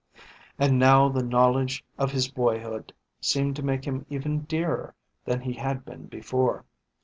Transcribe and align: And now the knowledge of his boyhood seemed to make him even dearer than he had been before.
And 0.57 0.79
now 0.79 1.09
the 1.09 1.21
knowledge 1.21 1.85
of 1.99 2.11
his 2.11 2.27
boyhood 2.27 2.91
seemed 3.19 3.55
to 3.57 3.61
make 3.63 3.85
him 3.85 4.07
even 4.09 4.45
dearer 4.45 4.95
than 5.25 5.41
he 5.41 5.53
had 5.53 5.85
been 5.85 6.07
before. 6.07 6.65